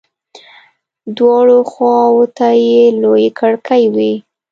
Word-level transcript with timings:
دواړو 1.17 1.59
خواو 1.71 2.21
ته 2.37 2.47
يې 2.65 2.83
لويې 3.01 3.29
کړکۍ 3.39 3.83
وې. 3.95 4.13